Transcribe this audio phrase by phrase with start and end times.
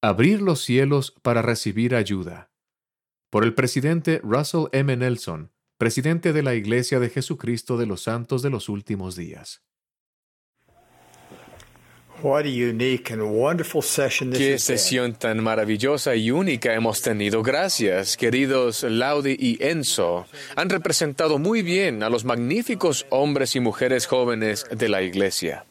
[0.00, 2.52] Abrir los cielos para recibir ayuda.
[3.30, 4.96] Por el presidente Russell M.
[4.96, 9.64] Nelson, presidente de la Iglesia de Jesucristo de los Santos de los Últimos Días.
[14.36, 17.42] Qué sesión tan maravillosa y única hemos tenido.
[17.42, 20.26] Gracias, queridos Laudi y Enzo.
[20.54, 25.67] Han representado muy bien a los magníficos hombres y mujeres jóvenes de la Iglesia.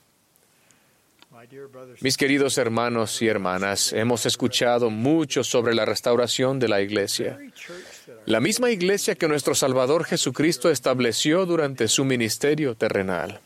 [2.02, 7.40] Mis queridos hermanos y hermanas, hemos escuchado mucho sobre la restauración de la Iglesia.
[8.26, 13.40] La misma Iglesia que nuestro Salvador Jesucristo estableció durante su ministerio terrenal.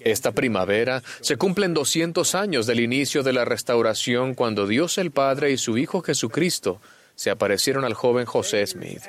[0.00, 5.50] Esta primavera se cumplen 200 años del inicio de la restauración cuando Dios el Padre
[5.50, 6.80] y su Hijo Jesucristo
[7.16, 9.02] se aparecieron al joven José Smith.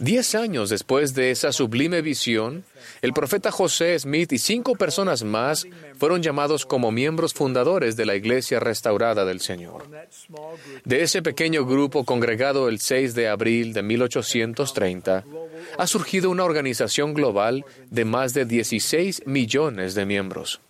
[0.00, 2.64] Diez años después de esa sublime visión,
[3.02, 8.16] el profeta José Smith y cinco personas más fueron llamados como miembros fundadores de la
[8.16, 9.84] Iglesia restaurada del Señor.
[10.84, 15.24] De ese pequeño grupo congregado el 6 de abril de 1830,
[15.78, 20.60] ha surgido una organización global de más de 16 millones de miembros.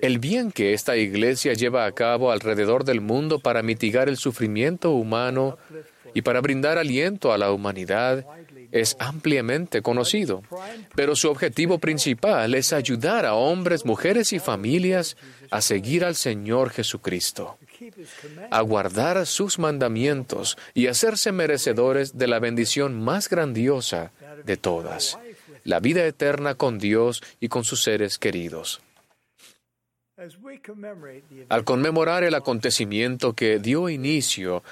[0.00, 4.90] El bien que esta iglesia lleva a cabo alrededor del mundo para mitigar el sufrimiento
[4.92, 5.58] humano
[6.14, 8.26] y para brindar aliento a la humanidad
[8.72, 10.42] es ampliamente conocido,
[10.94, 15.16] pero su objetivo principal es ayudar a hombres, mujeres y familias
[15.50, 17.58] a seguir al Señor Jesucristo,
[18.50, 24.12] a guardar sus mandamientos y hacerse merecedores de la bendición más grandiosa
[24.44, 25.18] de todas,
[25.64, 28.80] la vida eterna con Dios y con sus seres queridos.
[31.48, 34.62] Al conmemorar el acontecimiento que dio inicio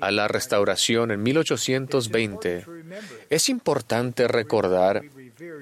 [0.00, 2.66] a la restauración en 1820,
[3.30, 5.02] es importante recordar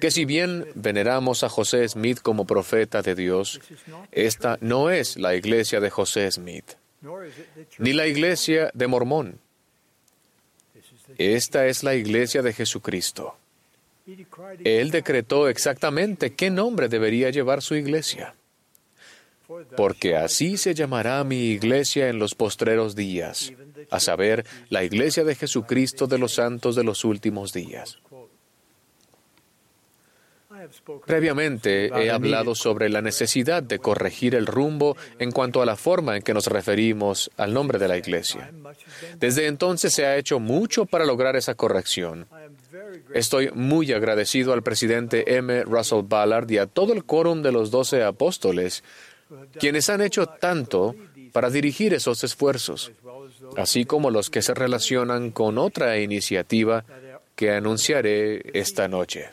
[0.00, 3.60] que si bien veneramos a José Smith como profeta de Dios,
[4.12, 6.74] esta no es la iglesia de José Smith,
[7.78, 9.38] ni la iglesia de Mormón.
[11.18, 13.36] Esta es la iglesia de Jesucristo.
[14.64, 18.34] Él decretó exactamente qué nombre debería llevar su iglesia
[19.76, 23.52] porque así se llamará mi iglesia en los postreros días,
[23.90, 27.98] a saber, la iglesia de Jesucristo de los santos de los últimos días.
[31.06, 36.16] Previamente he hablado sobre la necesidad de corregir el rumbo en cuanto a la forma
[36.16, 38.50] en que nos referimos al nombre de la Iglesia.
[39.18, 42.26] Desde entonces se ha hecho mucho para lograr esa corrección.
[43.12, 45.64] Estoy muy agradecido al presidente M.
[45.64, 48.82] Russell Ballard y a todo el quórum de los doce apóstoles
[49.58, 50.94] quienes han hecho tanto
[51.32, 52.92] para dirigir esos esfuerzos,
[53.56, 56.84] así como los que se relacionan con otra iniciativa
[57.34, 59.30] que anunciaré esta noche.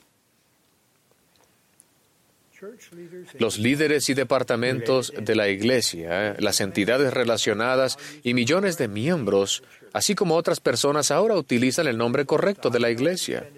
[3.40, 10.16] Los líderes y departamentos de la Iglesia, las entidades relacionadas y millones de miembros, así
[10.16, 13.50] como otras personas, ahora utilizan el nombre correcto de la Iglesia.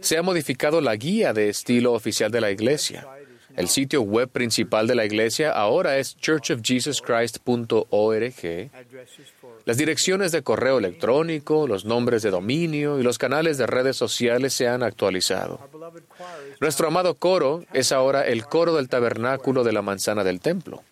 [0.00, 3.06] Se ha modificado la guía de estilo oficial de la Iglesia.
[3.58, 8.70] El sitio web principal de la iglesia ahora es churchofjesuschrist.org.
[9.64, 14.54] Las direcciones de correo electrónico, los nombres de dominio y los canales de redes sociales
[14.54, 15.58] se han actualizado.
[16.60, 20.84] Nuestro amado coro es ahora el coro del tabernáculo de la manzana del templo.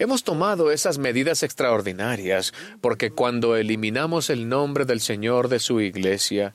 [0.00, 6.54] Hemos tomado esas medidas extraordinarias porque cuando eliminamos el nombre del Señor de su iglesia,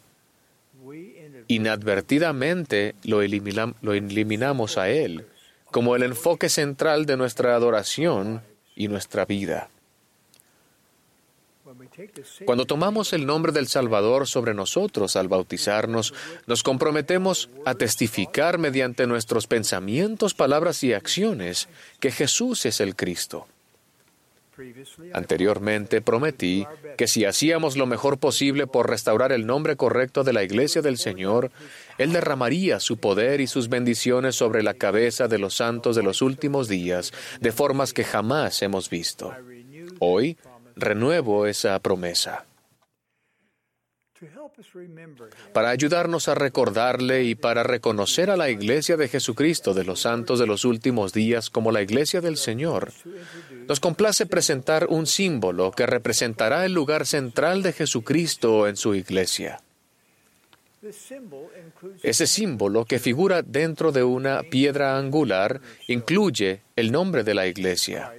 [1.47, 5.25] inadvertidamente lo, eliminamos a Él
[5.72, 8.41] como el enfoque central de nuestra adoración
[8.75, 9.69] y nuestra vida.
[12.45, 16.13] Cuando tomamos el nombre del Salvador sobre nosotros al bautizarnos,
[16.45, 21.67] nos comprometemos a testificar mediante nuestros pensamientos, palabras y acciones
[22.00, 23.47] que Jesús es el Cristo.
[25.14, 26.66] Anteriormente prometí
[26.98, 30.98] que si hacíamos lo mejor posible por restaurar el nombre correcto de la Iglesia del
[30.98, 31.52] Señor,
[31.98, 36.22] Él derramaría su poder y sus bendiciones sobre la cabeza de los santos de los
[36.22, 39.34] últimos días, de formas que jamás hemos visto.
[40.00, 40.38] Hoy
[40.75, 42.46] renuevo esa promesa.
[45.53, 50.39] Para ayudarnos a recordarle y para reconocer a la Iglesia de Jesucristo de los santos
[50.39, 52.94] de los últimos días como la Iglesia del Señor,
[53.67, 59.62] nos complace presentar un símbolo que representará el lugar central de Jesucristo en su Iglesia.
[62.03, 68.13] Ese símbolo, que figura dentro de una piedra angular, incluye el nombre de la Iglesia.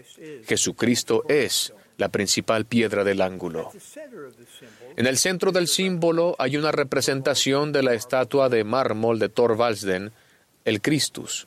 [0.44, 3.72] Jesucristo es la principal piedra del ángulo.
[4.96, 10.10] En el centro del símbolo hay una representación de la estatua de mármol de Thorvaldsden,
[10.64, 11.46] el Christus.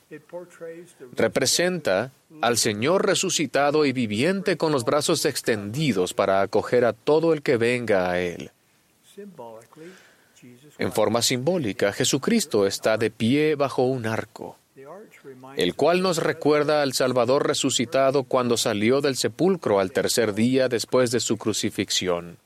[1.15, 2.11] Representa
[2.41, 7.57] al Señor resucitado y viviente con los brazos extendidos para acoger a todo el que
[7.57, 8.51] venga a Él.
[10.77, 14.57] En forma simbólica, Jesucristo está de pie bajo un arco,
[15.57, 21.09] el cual nos recuerda al Salvador resucitado cuando salió del sepulcro al tercer día después
[21.09, 22.37] de su crucifixión.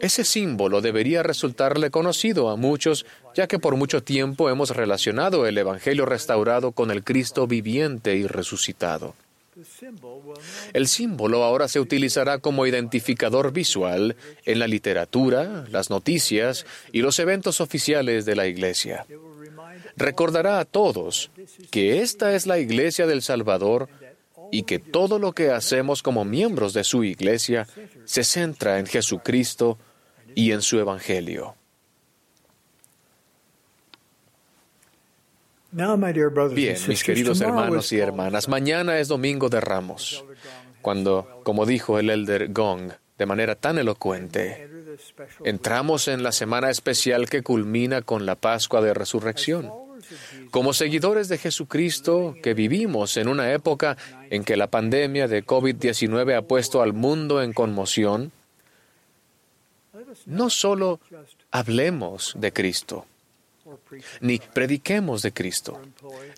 [0.00, 5.56] Ese símbolo debería resultarle conocido a muchos, ya que por mucho tiempo hemos relacionado el
[5.56, 9.14] Evangelio restaurado con el Cristo viviente y resucitado.
[10.72, 17.18] El símbolo ahora se utilizará como identificador visual en la literatura, las noticias y los
[17.18, 19.04] eventos oficiales de la Iglesia.
[19.96, 21.30] Recordará a todos
[21.70, 23.88] que esta es la Iglesia del Salvador
[24.50, 27.66] y que todo lo que hacemos como miembros de su Iglesia
[28.04, 29.78] se centra en Jesucristo
[30.34, 31.54] y en su Evangelio.
[35.70, 40.24] Bien, mis queridos hermanos y hermanas, mañana es Domingo de Ramos,
[40.80, 44.68] cuando, como dijo el elder Gong de manera tan elocuente,
[45.44, 49.70] entramos en la semana especial que culmina con la Pascua de Resurrección.
[50.50, 53.96] Como seguidores de Jesucristo, que vivimos en una época
[54.30, 58.32] en que la pandemia de COVID-19 ha puesto al mundo en conmoción,
[60.26, 61.00] no solo
[61.50, 63.06] hablemos de Cristo,
[64.20, 65.80] ni prediquemos de Cristo,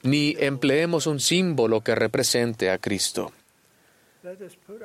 [0.03, 3.33] ni empleemos un símbolo que represente a Cristo.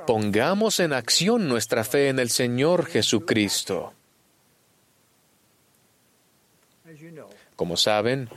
[0.07, 3.93] Pongamos en acción nuestra fe en el Señor Jesucristo.
[7.55, 8.29] Como saben,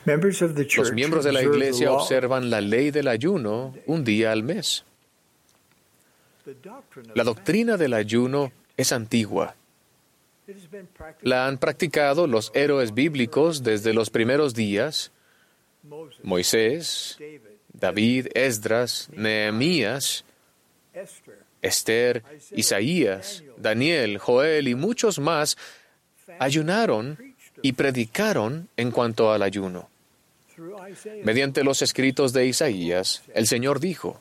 [0.77, 4.85] los miembros de la Iglesia observan la ley del ayuno un día al mes.
[7.15, 9.57] La doctrina del ayuno es antigua.
[11.23, 15.11] La han practicado los héroes bíblicos desde los primeros días,
[16.23, 17.19] Moisés,
[17.73, 20.25] David, Esdras, Nehemías,
[21.61, 22.23] Esther,
[22.53, 25.59] Isaías, Daniel, Joel y muchos más
[26.39, 27.28] ayunaron
[27.63, 29.89] y predicaron en cuanto al ayuno.
[31.23, 34.21] Mediante los escritos de Isaías, el Señor dijo,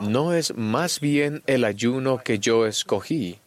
[0.00, 3.38] ¿no es más bien el ayuno que yo escogí?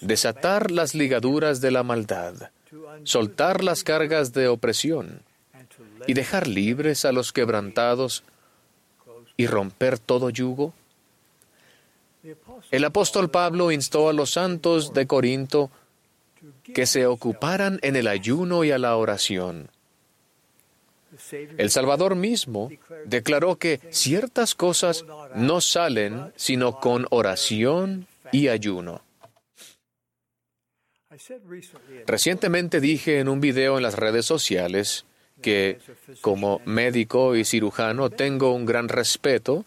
[0.00, 2.50] Desatar las ligaduras de la maldad,
[3.04, 5.22] soltar las cargas de opresión
[6.06, 8.24] y dejar libres a los quebrantados
[9.36, 10.74] y romper todo yugo?
[12.70, 15.70] El apóstol Pablo instó a los santos de Corinto
[16.74, 19.70] que se ocuparan en el ayuno y a la oración.
[21.56, 22.70] El Salvador mismo
[23.06, 25.04] declaró que ciertas cosas
[25.34, 29.02] no salen sino con oración y ayuno.
[32.06, 35.06] Recientemente dije en un video en las redes sociales
[35.40, 35.78] que
[36.20, 39.64] como médico y cirujano tengo un gran respeto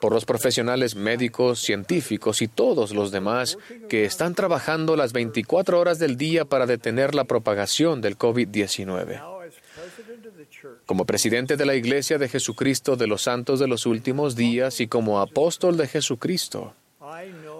[0.00, 3.58] por los profesionales médicos, científicos y todos los demás
[3.88, 9.20] que están trabajando las 24 horas del día para detener la propagación del COVID-19.
[10.86, 14.88] Como presidente de la Iglesia de Jesucristo de los Santos de los Últimos Días y
[14.88, 16.74] como apóstol de Jesucristo,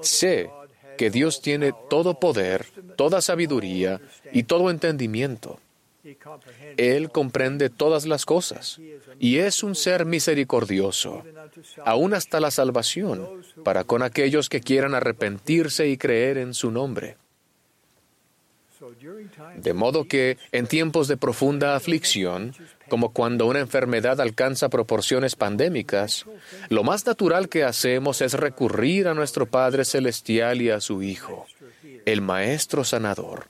[0.02, 0.50] sé
[0.96, 2.66] que Dios tiene todo poder,
[2.96, 4.00] toda sabiduría
[4.32, 5.60] y todo entendimiento.
[6.76, 8.80] Él comprende todas las cosas
[9.18, 11.24] y es un ser misericordioso,
[11.84, 13.26] aún hasta la salvación,
[13.64, 17.16] para con aquellos que quieran arrepentirse y creer en su nombre.
[19.56, 22.54] De modo que en tiempos de profunda aflicción,
[22.88, 26.26] como cuando una enfermedad alcanza proporciones pandémicas,
[26.68, 31.46] lo más natural que hacemos es recurrir a nuestro Padre Celestial y a su Hijo,
[32.04, 33.48] el Maestro Sanador,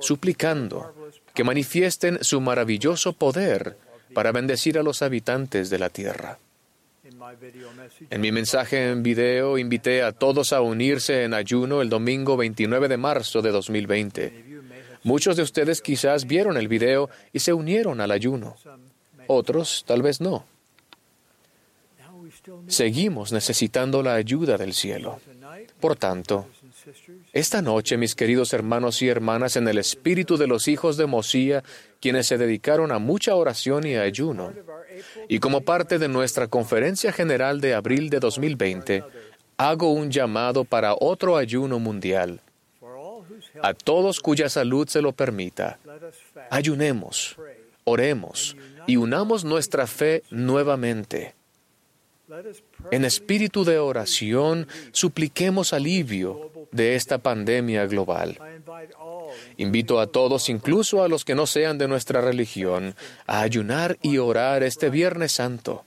[0.00, 0.94] suplicando
[1.34, 3.76] que manifiesten su maravilloso poder
[4.14, 6.38] para bendecir a los habitantes de la tierra.
[8.10, 12.88] En mi mensaje en video invité a todos a unirse en ayuno el domingo 29
[12.88, 14.44] de marzo de 2020.
[15.04, 18.56] Muchos de ustedes quizás vieron el video y se unieron al ayuno.
[19.26, 20.44] Otros tal vez no.
[22.66, 25.20] Seguimos necesitando la ayuda del cielo.
[25.80, 26.46] Por tanto,
[27.32, 31.62] esta noche, mis queridos hermanos y hermanas, en el espíritu de los hijos de Mosía,
[32.00, 34.52] quienes se dedicaron a mucha oración y ayuno,
[35.28, 39.04] y como parte de nuestra conferencia general de abril de 2020,
[39.56, 42.40] hago un llamado para otro ayuno mundial.
[43.62, 45.78] A todos cuya salud se lo permita,
[46.50, 47.36] ayunemos,
[47.84, 48.56] oremos
[48.86, 51.34] y unamos nuestra fe nuevamente.
[52.90, 58.38] En espíritu de oración, supliquemos alivio de esta pandemia global.
[59.56, 62.94] Invito a todos, incluso a los que no sean de nuestra religión,
[63.26, 65.84] a ayunar y orar este Viernes Santo,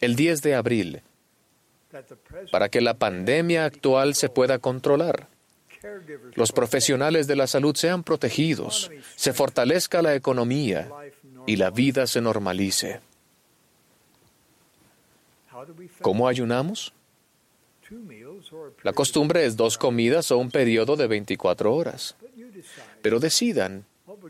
[0.00, 1.02] el 10 de abril,
[2.50, 5.28] para que la pandemia actual se pueda controlar.
[6.34, 10.90] Los profesionales de la salud sean protegidos, se fortalezca la economía
[11.46, 13.00] y la vida se normalice.
[16.00, 16.92] ¿Cómo ayunamos?
[18.82, 22.16] La costumbre es dos comidas o un periodo de 24 horas.
[23.02, 23.84] Pero decidan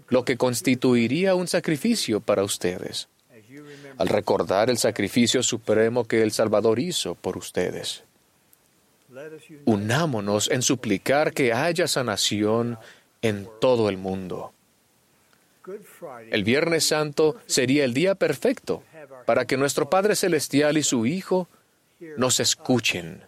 [0.09, 3.09] lo que constituiría un sacrificio para ustedes,
[3.99, 8.05] al recordar el sacrificio supremo que el Salvador hizo por ustedes.
[9.65, 12.79] Unámonos en suplicar que haya sanación
[13.23, 14.53] en todo el mundo.
[16.31, 18.83] El Viernes Santo sería el día perfecto
[19.25, 21.49] para que nuestro Padre Celestial y su Hijo
[22.17, 23.23] nos escuchen.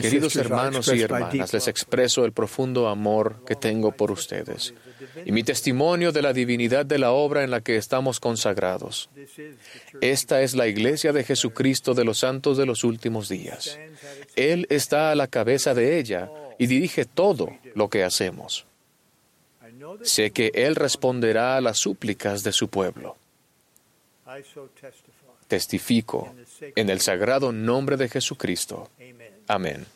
[0.00, 4.74] Queridos hermanos y hermanas, les expreso el profundo amor que tengo por ustedes
[5.24, 9.08] y mi testimonio de la divinidad de la obra en la que estamos consagrados.
[10.00, 13.78] Esta es la iglesia de Jesucristo de los santos de los últimos días.
[14.34, 18.66] Él está a la cabeza de ella y dirige todo lo que hacemos.
[20.02, 23.16] Sé que Él responderá a las súplicas de su pueblo.
[25.48, 28.90] Testifico en el sagrado nombre de Jesucristo.
[29.46, 29.86] Amén.